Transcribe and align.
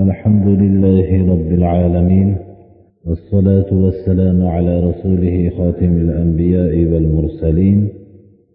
الحمد 0.00 0.46
لله 0.46 1.32
رب 1.32 1.52
العالمين 1.52 2.36
والصلاة 3.06 3.70
والسلام 3.72 4.46
على 4.46 4.80
رسوله 4.80 5.50
خاتم 5.58 5.92
الأنبياء 5.96 6.92
والمرسلين 6.92 7.88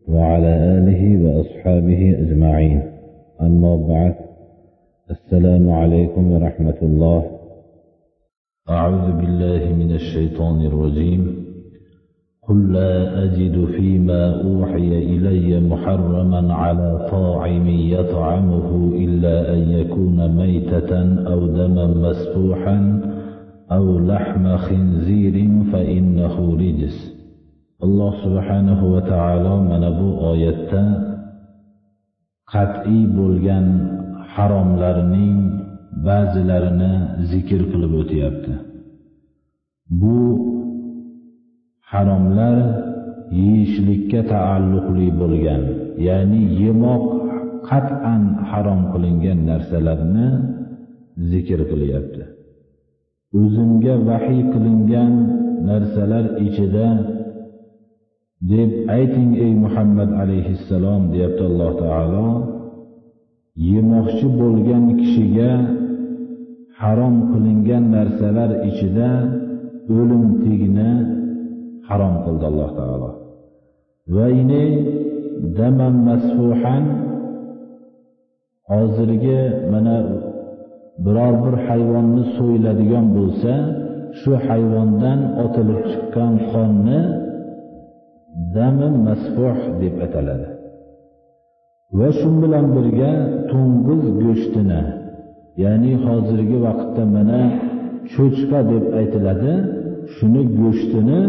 وعلى 0.08 0.48
آله 0.78 1.02
وأصحابه 1.24 2.16
أجمعين. 2.20 2.82
أما 3.42 3.76
بعد 3.76 4.16
السلام 5.12 5.70
عليكم 5.70 6.32
ورحمة 6.32 6.80
الله. 6.82 7.26
أعوذ 8.70 9.12
بالله 9.20 9.74
من 9.76 9.92
الشيطان 9.92 10.66
الرجيم. 10.66 11.46
قل 12.49 12.73
لا 12.73 13.25
أجد 13.25 13.65
فيما 13.65 14.43
أوحي 14.43 14.99
إلي 14.99 15.61
محرما 15.61 16.55
على 16.55 17.09
طاعم 17.11 17.69
يطعمه 17.69 18.93
إلا 18.95 19.55
أن 19.55 19.71
يكون 19.71 20.37
ميتة 20.37 20.93
أو 21.33 21.47
دما 21.47 21.87
مسفوحا 21.87 23.01
أو 23.73 23.99
لحم 23.99 24.57
خنزير 24.57 25.49
فإنه 25.73 26.55
رجس 26.55 26.99
الله 27.83 28.25
سبحانه 28.25 28.93
وتعالى 28.93 29.61
من 29.61 29.85
أبو 29.85 30.33
آيات 30.33 30.73
قطعي 32.47 33.07
بولغان 33.07 33.67
حرام 34.21 34.77
لرنين 34.77 35.61
ba'zilarini 36.07 36.93
zikr 37.31 37.61
qilib 37.71 37.93
o'tyapti 38.03 38.55
bu 40.01 40.17
haromlar 41.92 42.58
yeyishlikka 43.40 44.22
taalluqli 44.34 45.08
bo'lgan 45.22 45.64
ya'ni 46.08 46.42
yemoq 46.62 47.06
qat'an 47.70 48.24
harom 48.50 48.82
qilingan 48.94 49.40
narsalarni 49.50 50.28
zikr 51.32 51.60
qilyapti. 51.72 52.24
O'zimga 53.42 53.96
vahiy 54.10 54.42
qilingan 54.54 55.14
narsalar 55.70 56.26
ichida 56.46 56.88
deb 58.52 58.72
ayting 58.98 59.32
ey 59.46 59.54
muhammad 59.64 60.10
alayhissalom 60.22 61.02
deyapti 61.14 61.44
alloh 61.50 61.72
taolo. 61.84 62.30
Yemoqchi 63.72 64.28
bo'lgan 64.42 64.86
kishiga 65.00 65.52
harom 66.82 67.16
qilingan 67.32 67.84
narsalar 67.96 68.52
ichida 68.70 69.10
o'lim 69.98 70.24
tegni 70.44 70.92
harom 71.88 72.16
qildi 72.26 72.46
alloh 72.52 72.70
taolo. 72.80 73.10
Va 74.16 74.28
ini 74.42 74.64
daman 75.58 75.96
masfuhan 76.10 76.84
hozirgi 78.72 79.40
mana 79.72 79.96
biror 81.06 81.34
bir 81.44 81.56
hayvonni 81.68 82.24
so'yiladigan 82.38 83.06
bo'lsa 83.18 83.54
shu 84.20 84.32
hayvondan 84.48 85.20
otilib 85.44 85.82
chiqqan 85.92 86.34
qonni 86.52 87.00
dami 88.56 88.88
masfuh 89.08 89.58
deb 89.82 89.96
ataladi. 90.06 90.48
Va 91.98 92.10
shu 92.20 92.30
bilan 92.42 92.66
birga 92.76 93.12
to'ng'iz 93.52 94.04
go'shtini 94.24 94.82
ya'ni 95.64 95.94
hozirgi 96.06 96.58
vaqtda 96.66 97.04
mana 97.16 97.42
cho'chqa 98.14 98.60
deb 98.72 98.86
aytiladi 99.00 99.54
shuni 100.16 100.44
go'shtini 100.60 101.20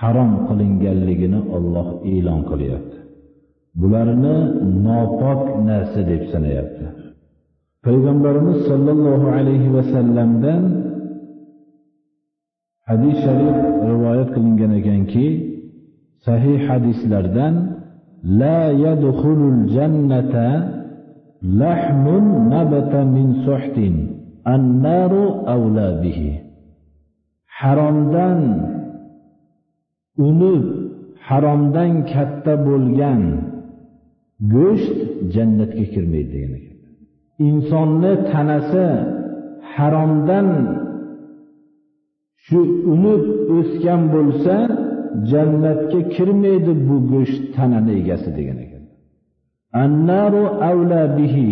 harom 0.00 0.30
qilinganligini 0.48 1.40
Alloh 1.56 1.88
e'lon 2.12 2.40
qilyapti. 2.50 2.98
Bularni 3.80 4.36
nopok 4.86 5.40
narsa 5.68 6.00
deb 6.10 6.22
sanayapti. 6.32 6.86
Payg'ambarimiz 7.86 8.58
sollallohu 8.70 9.26
alayhi 9.38 9.68
vasallamdan 9.76 10.62
hadis 12.88 13.16
sharif 13.24 13.56
rivoyat 13.90 14.28
qilingan 14.34 14.72
ekanki 14.80 15.26
sahih 16.26 16.58
hadislardan 16.68 17.54
la 18.40 18.60
yadkhulul 18.84 19.60
jannata 19.76 20.48
lahmun 21.62 22.24
nabata 22.52 23.00
min 23.16 23.28
suhtin 23.46 23.94
annaru 24.54 25.24
awla 25.54 25.88
bihi. 26.02 26.30
Haromdan 27.58 28.40
uni 30.28 30.54
haromdan 31.28 31.92
katta 32.12 32.54
bo'lgan 32.68 33.22
go'sht 34.54 34.98
jannatga 35.34 35.84
kirmaydi 35.92 36.30
degan 36.34 36.52
ekan. 36.58 36.76
Insonni 37.48 38.12
tanasi 38.30 38.86
haromdan 39.74 40.48
shu 42.46 42.58
unib 42.92 43.22
o'sgan 43.56 44.02
bo'lsa 44.14 44.54
jannatga 45.30 46.00
kirmaydi 46.14 46.72
bu 46.88 46.96
go'sht 47.12 47.42
tanani 47.56 47.92
egasi 48.00 48.30
degan 48.38 48.58
ekan. 48.64 48.82
Annaru 49.84 50.44
avla 50.70 51.02
bihi 51.18 51.50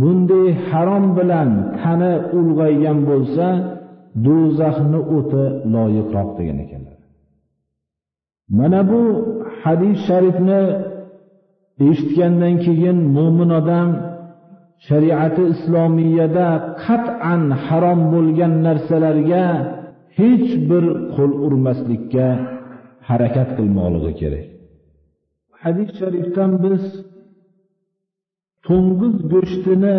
bunday 0.00 0.46
harom 0.68 1.04
bilan 1.18 1.50
tana 1.80 2.12
ulg'aygan 2.38 2.98
bo'lsa 3.10 3.46
do'zaxni 4.26 5.00
o'ti 5.16 5.44
loyiqroq 5.74 6.30
degan 6.38 6.58
ekan. 6.64 6.83
Mana 8.48 8.80
bu 8.90 9.00
hadis 9.62 9.96
sharifni 10.08 10.62
eshitgandan 11.88 12.54
keyin 12.64 12.98
mo'min 13.16 13.50
odam 13.60 13.88
shariati 14.88 15.42
islomiyada 15.54 16.48
qat'an 16.84 17.42
harom 17.66 18.00
bo'lgan 18.14 18.54
narsalarga 18.66 19.44
hech 20.18 20.50
bir 20.70 20.84
qo'l 21.14 21.32
urmaslikka 21.46 22.28
harakat 23.08 23.48
qilmoqligi 23.58 24.12
kerak. 24.20 24.46
Hadis 25.62 25.90
sharifdan 26.00 26.52
biz 26.64 26.82
to'ng'iz 28.66 29.16
go'shtini 29.32 29.98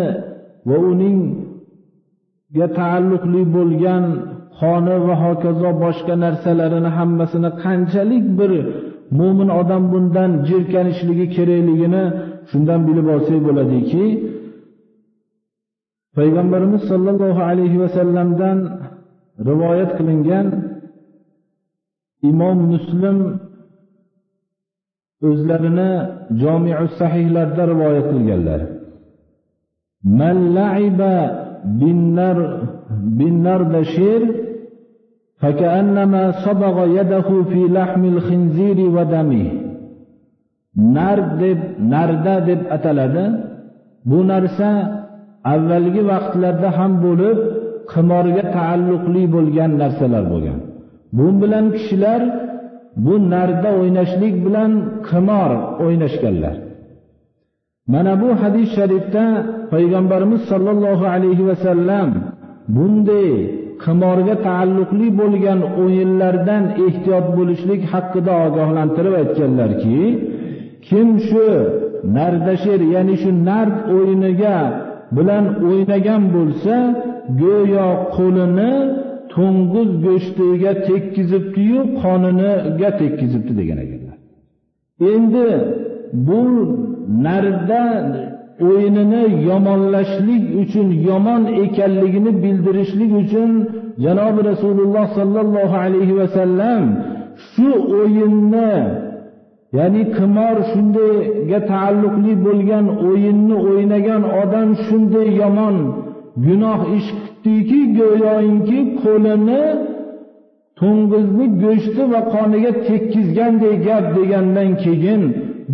va 0.68 0.76
uningga 0.90 2.66
taalluqli 2.78 3.42
bo'lgan 3.56 4.04
qoni 4.60 4.96
va 5.06 5.14
hokazo 5.24 5.70
boshqa 5.84 6.14
narsalarini 6.24 6.90
hammasini 6.98 7.50
qanchalik 7.64 8.24
bir 8.38 8.52
mo'min 9.18 9.48
odam 9.60 9.82
bundan 9.92 10.30
jirkanishligi 10.48 11.26
kerakligini 11.36 12.04
shundan 12.50 12.80
bilib 12.88 13.06
olsak 13.14 13.40
bo'ladiki 13.46 14.04
payg'ambarimiz 16.16 16.82
sollallohu 16.90 17.40
alayhi 17.50 17.80
vasallamdan 17.84 18.58
rivoyat 19.48 19.90
qilingan 19.98 20.46
imom 22.30 22.58
muslim 22.72 23.18
o'zlarini 25.28 25.90
jomiu 26.42 26.86
sahihlarda 27.00 27.62
rivoyat 27.72 28.06
qilganlar. 28.12 28.60
Man 30.20 30.38
laiba 30.58 31.16
binnar 31.80 32.38
binnardashir 33.18 34.45
فكأنما 35.41 36.31
صبغ 36.31 36.75
يده 36.99 37.43
في 37.43 37.61
لحم 37.67 38.03
الخنزير 38.05 38.79
ودمه 38.95 39.51
nard 40.75 41.27
deb 41.41 41.59
narda 41.93 42.35
deb 42.47 42.61
ataladi 42.75 43.25
bu 44.09 44.19
narsa 44.31 44.69
avvalgi 45.53 46.01
vaqtlarda 46.11 46.69
ham 46.77 46.91
bo'lib 47.05 47.37
qimorga 47.93 48.43
taalluqli 48.55 49.23
bo'lgan 49.35 49.71
narsalar 49.81 50.23
bo'lgan 50.31 50.59
bu 51.17 51.27
bilan 51.41 51.65
kishilar 51.75 52.21
bu 53.05 53.13
narda 53.33 53.69
o'ynashlik 53.79 54.35
bilan 54.45 54.71
qimor 55.09 55.51
o'ynashganlar 55.85 56.55
mana 57.93 58.13
bu 58.21 58.29
hadis 58.41 58.67
sharifda 58.77 59.25
payg'ambarimiz 59.73 60.41
sollallohu 60.51 61.05
alayhi 61.15 61.43
vasallam 61.49 62.09
bunday 62.75 63.31
qimorga 63.84 64.34
taalluqli 64.46 65.08
bo'lgan 65.20 65.60
o'yinlardan 65.82 66.64
ehtiyot 66.86 67.26
bo'lishlik 67.36 67.82
haqida 67.92 68.32
ogohlantirib 68.46 69.14
aytganlarki 69.22 70.00
kim 70.88 71.08
shu 71.28 71.46
nardashir 72.16 72.80
ya'ni 72.94 73.14
shu 73.22 73.30
nard 73.48 73.76
o'yiniga 73.96 74.56
bilan 75.16 75.44
o'ynagan 75.68 76.22
bo'lsa 76.36 76.74
go'yo 77.42 77.88
qo'lini 78.16 78.72
to'ng'iz 79.34 79.90
go'shtiga 80.06 80.72
tekkizibdiyu 80.88 81.80
qoniniga 82.02 82.90
tekkizibdi 83.00 83.52
degan 83.60 83.78
ekanlar. 83.84 84.16
Endi 85.12 85.48
bu 86.26 86.40
narda 87.26 87.84
o'yinini 88.68 89.22
yomonlashlik 89.48 90.44
uchun 90.62 90.88
yomon 91.08 91.42
ekanligini 91.64 92.32
bildirishlik 92.42 93.10
uchun 93.22 93.50
janobi 94.04 94.40
rasululloh 94.50 95.06
sollallohu 95.18 95.76
alayhi 95.84 96.16
vasallam 96.20 96.82
shu 97.50 97.68
o'yinni 98.00 98.72
ya'ni 99.78 100.02
qimor 100.16 100.56
shundayga 100.72 101.60
taalluqli 101.72 102.32
bo'lgan 102.46 102.86
o'yinni 103.08 103.56
o'ynagan 103.68 104.22
odam 104.42 104.68
shunday 104.86 105.28
yomon 105.42 105.76
gunoh 106.46 106.80
ish 106.98 107.08
qilibdiki 107.46 107.80
go'yoinki 107.98 108.78
qo'lini 109.02 109.64
to'ng'izni 110.80 111.46
go'shti 111.62 112.02
va 112.12 112.20
qoniga 112.34 112.72
tekkizganday 112.86 113.74
gap 113.86 114.04
degandan 114.16 114.70
keyin 114.84 115.22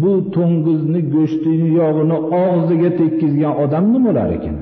bu 0.01 0.13
to'ng'izni 0.35 1.01
go'shtini 1.15 1.69
yog'ini 1.81 2.19
og'ziga 2.43 2.91
tekkizgan 3.01 3.55
odam 3.65 3.85
nima 3.93 4.05
bo'lar 4.07 4.31
ekan? 4.39 4.57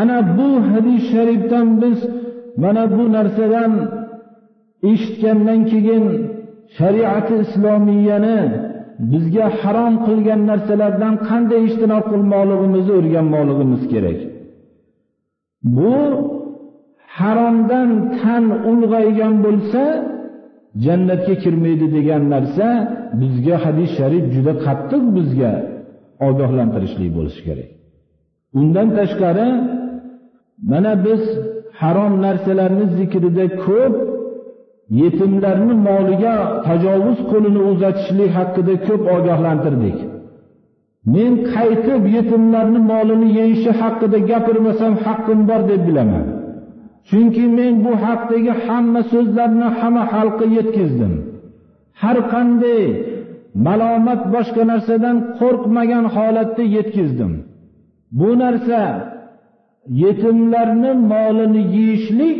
Ana 0.00 0.18
bu 0.36 0.48
hadis 0.70 1.02
sharifdan 1.12 1.68
biz 1.82 1.98
mana 2.62 2.84
bu 2.96 3.04
narsadan 3.16 3.72
eshitgandan 4.90 5.60
keyin 5.70 6.04
shariati 6.76 7.34
islomiyani 7.44 8.38
bizga 9.12 9.46
harom 9.60 9.94
qilgan 10.06 10.40
narsalardan 10.50 11.14
qanday 11.28 11.60
ijtinob 11.68 12.04
qilmoqligimizni 12.12 12.92
o'rganmoqligimiz 12.98 13.82
kerak. 13.92 14.18
Bu 15.76 15.94
haromdan 17.18 17.90
tan 18.20 18.44
ulg'aygan 18.70 19.34
bo'lsa 19.44 19.82
jannatga 20.84 21.34
kirmaydi 21.42 21.86
degan 21.96 22.22
narsa 22.34 22.66
bizga 23.20 23.56
hadis 23.64 23.90
sharif 23.98 24.24
juda 24.34 24.52
qattiq 24.66 25.04
bizga 25.16 25.52
ogohlantirishlik 26.28 27.10
bo'lishi 27.16 27.42
kerak. 27.48 27.70
Undan 28.60 28.88
tashqari 28.98 29.48
mana 30.70 30.92
biz 31.06 31.22
harom 31.80 32.12
narsalarni 32.24 32.86
zikrida 32.98 33.46
ko'p 33.66 33.94
yetimlarni 35.00 35.74
moliga 35.88 36.34
tajovuz 36.66 37.18
qo'lini 37.30 37.60
uzatishlik 37.70 38.30
haqida 38.38 38.74
ko'p 38.86 39.02
ogohlantirdik. 39.16 39.98
Men 41.14 41.32
qaytib 41.54 42.02
yetimlarni 42.16 42.80
molini 42.92 43.28
yeyishi 43.38 43.70
haqida 43.80 44.18
gapirmasam 44.30 44.92
haqqim 45.04 45.40
bor 45.48 45.60
deb 45.70 45.82
bilaman. 45.88 46.26
chunki 47.09 47.45
men 47.57 47.73
bu 47.85 47.91
haqdagi 48.05 48.53
hamma 48.65 49.01
so'zlarni 49.13 49.67
hamma 49.79 50.03
xalqqa 50.13 50.45
yetkazdim 50.57 51.13
har 52.01 52.17
qanday 52.33 52.85
malomat 53.67 54.21
boshqa 54.33 54.63
narsadan 54.71 55.17
qo'rqmagan 55.39 56.05
holatda 56.15 56.63
yetkazdim 56.75 57.33
bu 58.19 58.29
narsa 58.43 58.81
yetimlarni 60.03 60.91
molini 61.11 61.61
yeyishlik 61.75 62.39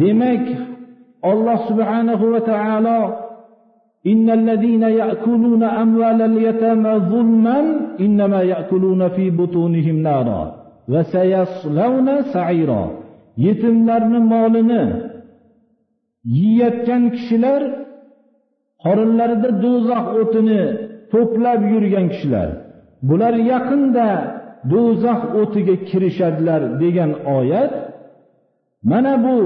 demak 0.00 0.44
alloh 1.30 1.58
subhanahu 1.68 2.24
va 2.32 2.40
taolo 2.52 3.00
إن 4.06 4.30
الذين 4.30 4.82
يأكلون 4.82 5.62
أموال 5.62 6.22
اليتامى 6.22 6.92
ظلما 7.12 7.58
إنما 8.00 8.42
يأكلون 8.42 9.08
في 9.08 9.30
بطونهم 9.30 9.96
نارا 9.96 10.42
وسيصلون 10.88 12.22
سعيرا 12.22 12.90
yetimlarni 13.45 14.19
molini 14.33 14.83
yeyayotgan 16.37 17.03
kishilar 17.15 17.61
qorinlarida 18.83 19.49
do'zax 19.63 20.05
o'tini 20.21 20.61
to'plab 21.11 21.61
yurgan 21.73 22.05
kishilar. 22.13 22.49
Bular 23.09 23.35
yaqinda 23.51 24.07
do'zax 24.71 25.21
o'tiga 25.41 25.75
kirishadilar 25.89 26.61
degan 26.81 27.11
oyat 27.37 27.73
mana 28.91 29.13
bu 29.25 29.37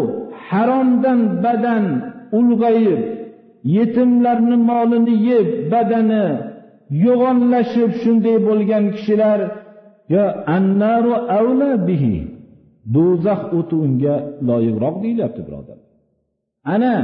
haromdan 0.47 1.19
badan 1.43 1.85
ulg'ayib 2.37 3.01
yetimlarni 3.77 4.57
molini 4.69 5.15
yeb 5.29 5.47
badani 5.71 6.25
yo'g'onlashib 7.05 7.91
shunday 8.01 8.37
bo'lgan 8.47 8.85
kishilar 8.95 9.39
yo 10.13 10.25
annaru 10.55 11.13
avla 11.37 11.71
bihi. 11.87 12.15
Do'zax 12.95 13.41
o'ti 13.57 13.75
unga 13.85 14.15
loyiqroq 14.49 14.95
deyilyapti 15.03 15.41
birodar. 15.47 15.77
Ana 16.75 16.95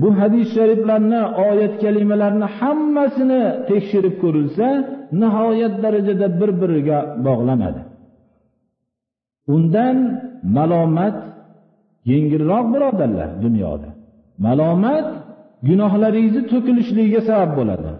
bu 0.00 0.08
hadis 0.20 0.46
shariflarni 0.56 1.20
oyat 1.48 1.74
kalimalarni 1.82 2.46
hammasini 2.58 3.42
tekshirib 3.70 4.14
ko'rilsa 4.22 4.66
nihoyat 5.22 5.74
darajada 5.84 6.26
bir 6.40 6.50
biriga 6.60 6.98
bog'lanadi. 7.26 7.82
Undan 9.54 9.96
malomat 10.56 11.16
yengilroq 12.12 12.66
birodarlar 12.74 13.30
dunyoda. 13.44 13.90
Malomat 14.46 15.06
gunohlaringizni 15.68 16.42
to'kilishligiga 16.52 17.20
sabab 17.28 17.50
bo'ladi. 17.58 17.92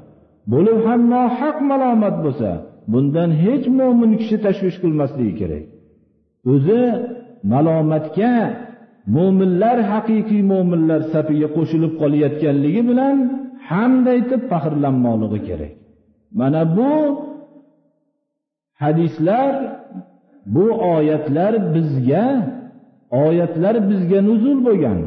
Bo'lib 0.53 0.79
ham 0.87 1.00
nohaq 1.15 1.56
malomat 1.71 2.17
bo'lsa 2.25 2.50
bundan 2.93 3.31
hech 3.44 3.65
mo'min 3.79 4.12
kishi 4.21 4.37
tashvish 4.44 4.77
qilmasligi 4.82 5.35
kerak. 5.41 5.65
O'zi 6.53 6.83
malomatga 7.53 8.35
mo'minlar 9.15 9.79
haqiqiy 9.93 10.43
mo'minlar 10.53 11.01
safiga 11.15 11.49
qo'shilib 11.57 11.93
qolayotganligi 12.01 12.83
bilan 12.91 13.17
hamd 13.69 14.05
aytib 14.15 14.41
faxrlanmoqligi 14.51 15.41
kerak. 15.49 15.73
Mana 16.39 16.63
bu 16.77 16.93
hadislar 18.83 19.53
bu 20.55 20.67
oyatlar 20.95 21.53
bizga 21.75 22.25
oyatlar 23.27 23.75
bizga 23.91 24.21
nuzul 24.29 24.59
bo'lgan. 24.67 24.99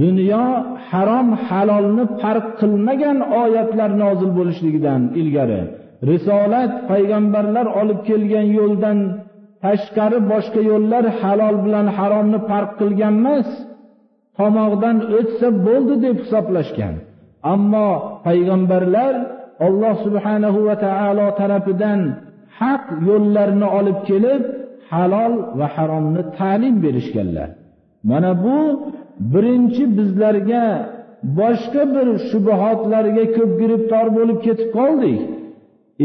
Dunyo 0.00 0.44
harom 0.88 1.28
halolni 1.46 2.04
farq 2.20 2.46
qilmagan 2.60 3.18
oyatlar 3.42 3.90
nozil 4.02 4.30
bo'lishligidan 4.38 5.00
ilgari 5.20 5.62
risolat 6.10 6.72
payg'ambarlar 6.90 7.66
olib 7.80 8.00
kelgan 8.08 8.46
yo'ldan 8.58 8.98
tashqari 9.64 10.18
boshqa 10.32 10.60
yo'llar 10.70 11.04
halol 11.20 11.56
bilan 11.64 11.86
haromni 11.98 12.38
farq 12.48 12.70
qilgan 12.80 13.14
emas 13.20 13.48
tomoqdan 14.38 14.96
o'tsa 15.18 15.46
bo'ldi 15.66 15.94
deb 16.04 16.16
hisoblashgan. 16.22 16.94
Ammo 17.54 17.90
payg'ambarlar 18.26 19.14
alloh 19.66 19.94
subhanahu 20.06 20.58
va 20.68 20.76
taolo 20.86 21.26
tarafidan 21.40 22.00
haq 22.60 22.84
yo'llarni 23.08 23.68
olib 23.78 23.98
kelib 24.08 24.42
halol 24.90 25.34
va 25.58 25.66
haromni 25.76 26.22
ta'lim 26.38 26.74
berishganlar. 26.84 27.48
Mana 28.10 28.30
bu 28.44 28.58
birinchi 29.32 29.84
bizlarga 29.98 30.66
boshqa 31.40 31.82
bir 31.94 32.06
shubuhotlarga 32.28 33.24
ko'p 33.36 33.50
giribtor 33.60 34.06
bo'lib 34.16 34.38
ketib 34.46 34.68
qoldik. 34.78 35.20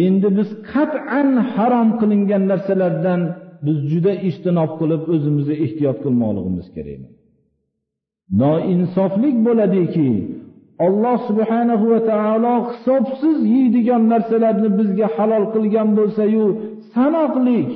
Endi 0.05 0.27
biz 0.37 0.49
qat'an 0.71 1.29
harom 1.53 1.89
qilingan 1.99 2.43
narsalardan 2.51 3.21
biz 3.65 3.77
juda 3.91 4.13
ishtinob 4.29 4.71
qilib 4.79 5.01
o'zimizni 5.13 5.55
ehtiyot 5.65 5.97
qilmoqligimiz 6.03 6.67
kerak. 6.75 7.01
Noinsoflik 8.41 9.35
bo'ladiki 9.47 10.09
alloh 10.85 11.17
subhanahu 11.29 11.85
va 11.93 11.99
taolo 12.11 12.55
hisobsiz 12.69 13.37
yeydigan 13.55 14.03
narsalarni 14.13 14.69
bizga 14.79 15.07
halol 15.15 15.45
qilgan 15.55 15.89
bo'lsayu 15.97 16.45
sanoqlik 16.93 17.69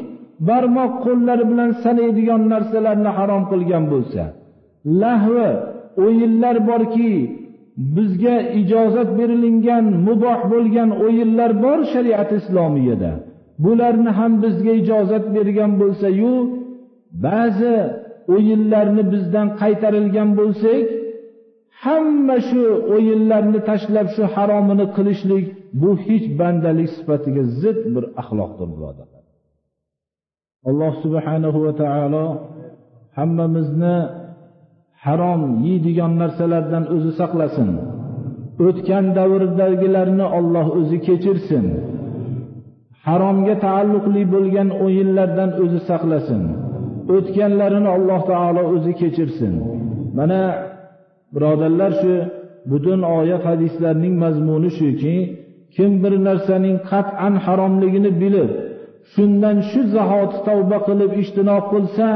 barmoq 0.47 0.93
qo'llari 1.05 1.43
bilan 1.51 1.71
sanaydigan 1.83 2.41
narsalarni 2.53 3.11
harom 3.17 3.43
qilgan 3.51 3.83
bo'lsa 3.93 4.23
lahvi 5.01 5.49
o'yinlar 6.05 6.55
borki 6.69 7.13
bizga 7.95 8.35
ijozat 8.61 9.09
berilingan 9.19 9.85
muboh 10.07 10.39
bo'lgan 10.53 10.89
o'yinlar 11.05 11.51
bor 11.63 11.79
shariat 11.93 12.29
islomiyada. 12.39 13.11
Bularni 13.63 14.11
ham 14.19 14.33
bizga 14.43 14.73
ijozat 14.81 15.25
bergan 15.35 15.71
bo'lsayu 15.81 16.33
ba'zi 17.25 17.75
o'yinlarni 18.35 19.03
bizdan 19.13 19.47
qaytarilgan 19.61 20.29
bo'lsak 20.39 20.85
hamma 21.83 22.37
shu 22.49 22.63
o'yinlarni 22.95 23.59
tashlab 23.69 24.07
shu 24.15 24.23
haromini 24.35 24.85
qilishlik 24.95 25.45
bu 25.81 25.89
hech 26.05 26.25
bandalik 26.39 26.89
sifatiga 26.97 27.43
zid 27.61 27.79
bir 27.93 28.03
axloqdir 28.21 28.67
birodarlar 28.75 29.23
alloh 30.69 30.93
subhanahu 31.03 31.59
va 31.65 31.73
taolo 31.81 32.25
hammamizni 33.17 33.97
harom 35.05 35.41
yeydigan 35.67 36.13
narsalardan 36.21 36.83
o'zi 36.95 37.11
saqlasin. 37.19 37.69
O'tgan 38.67 39.05
davrdagilarni 39.17 40.25
olloh 40.37 40.67
o'zi 40.79 40.97
kechirsin. 41.07 41.65
Haromga 43.07 43.55
taalluqli 43.65 44.21
bo'lgan 44.33 44.69
o'yinlardan 44.85 45.49
o'zi 45.63 45.79
saqlasin. 45.89 46.43
O'tganlarini 47.15 47.89
alloh 47.97 48.21
taolo 48.31 48.63
o'zi 48.75 48.91
kechirsin. 49.01 49.53
Mana 50.17 50.41
birodarlar 51.33 51.91
shu 52.01 52.13
butun 52.71 52.99
oyat 53.17 53.43
hadislarning 53.49 54.15
mazmuni 54.23 54.69
shuki 54.79 55.15
kim 55.75 55.91
bir 56.03 56.13
narsaning 56.27 56.77
qat'an 56.91 57.33
haromligini 57.45 58.11
bilib 58.21 58.49
shundan 59.13 59.57
shu 59.69 59.81
zahoti 59.95 60.37
tavba 60.47 60.77
qilib 60.87 61.11
ijtinob 61.23 61.63
qilsa 61.73 62.07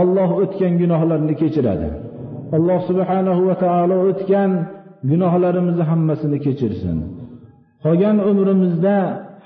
olloh 0.00 0.30
o'tgan 0.42 0.72
gunohlarni 0.80 1.34
kechiradi. 1.42 1.88
Alloh 2.56 2.80
subhanahu 2.90 3.42
va 3.48 3.54
taolo 3.64 3.96
o'tgan 4.10 4.50
gunohlarimizni 5.10 5.84
hammasini 5.90 6.38
kechirsin. 6.46 6.96
Qolgan 7.84 8.16
umrimizda 8.30 8.96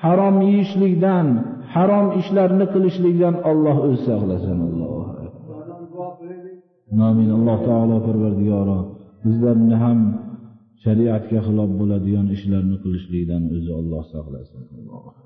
harom 0.05 0.37
yeyishlikdan 0.49 1.27
harom 1.75 2.07
ishlarni 2.21 2.67
qilishlikdan 2.75 3.35
Alloh 3.51 3.77
o'zi 3.87 4.01
saqlasin. 4.09 4.59
Alloh. 4.69 5.07
Amin. 7.09 7.29
Alloh 7.37 7.59
taolo 7.69 7.97
Parvardigoro 8.07 8.79
bizlarni 9.25 9.77
ham 9.85 9.99
shariatga 10.85 11.39
xilof 11.47 11.71
bo'ladigan 11.81 12.27
ishlarni 12.37 12.77
qilishlikdan 12.85 13.43
o'zi 13.57 13.71
Alloh 13.81 14.03
saqlasin. 14.15 14.61
Alloh. 14.77 15.18